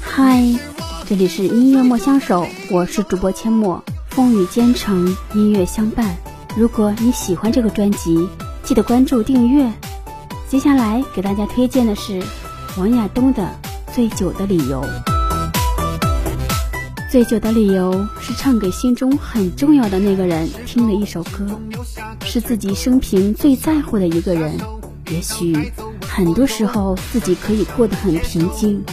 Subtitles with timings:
[0.00, 0.42] 嗨，
[1.06, 6.16] 这里是音乐莫相守，我是主播阡陌，风雨兼程，音乐相伴。
[6.56, 8.26] 如果你喜欢这个专辑，
[8.62, 9.70] 记得关注订阅。
[10.48, 12.22] 接下来给大家推荐的是
[12.78, 13.46] 王亚东的
[13.94, 14.82] 《醉酒的理由》。
[17.10, 21.46] 醉酒的理由是唱给心中很重要的那个人听的一首歌，
[22.24, 24.58] 是自己生平最在乎的一个人。
[25.10, 25.72] 也许
[26.20, 28.84] 很多时候自己可以过得很平静，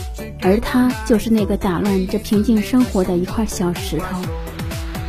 [0.41, 4.05] 而他就是那个打乱这平静生活的一块小石头。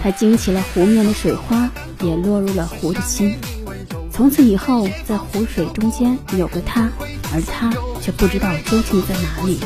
[0.03, 1.71] 他惊起了湖面的水花，
[2.03, 3.37] 也落入了湖的心。
[4.11, 6.91] 从此以后，在湖水中间有个他，
[7.33, 9.61] 而他却不知道究竟在哪里。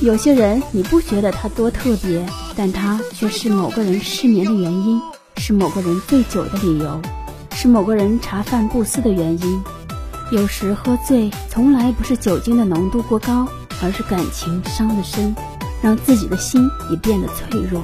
[0.00, 5.00] 有些人你不觉得他多特别，但他却是某个人失眠的原因，
[5.38, 7.02] 是某个人醉酒的理由，
[7.56, 9.60] 是某个人茶饭不思的原因。
[10.30, 13.48] 有时喝醉从来不是酒精的浓度过高，
[13.82, 15.34] 而是感情伤得深，
[15.80, 17.82] 让自己的心也变得脆弱。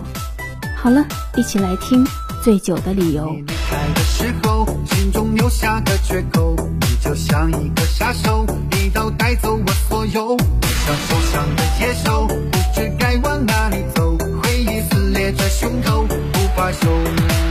[0.77, 1.03] 好了，
[1.37, 2.05] 一起来听
[2.43, 3.25] 《醉酒的理由》。
[3.35, 16.81] 离开的时候，心中留下个缺口，你就像一个杀手，一刀带走我所有，像受伤的野兽，不知该往哪里走，回忆撕裂着胸口，无法收。
[16.83, 17.44] 别还够。